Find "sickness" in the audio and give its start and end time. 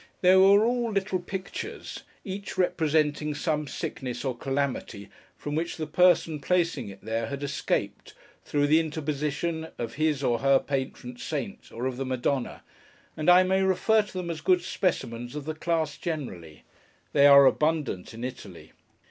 3.67-4.25